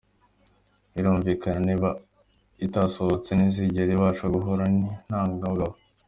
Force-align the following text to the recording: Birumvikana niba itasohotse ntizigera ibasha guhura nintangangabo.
Birumvikana 0.93 1.59
niba 1.67 1.89
itasohotse 2.65 3.29
ntizigera 3.33 3.89
ibasha 3.95 4.25
guhura 4.33 4.63
nintangangabo. 4.73 5.65